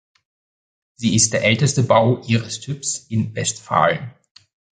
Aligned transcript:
Sie 0.95 1.13
ist 1.15 1.31
der 1.31 1.43
älteste 1.43 1.83
Bau 1.83 2.23
ihres 2.23 2.59
Typs 2.59 3.05
in 3.09 3.35
Westfalen. 3.35 4.09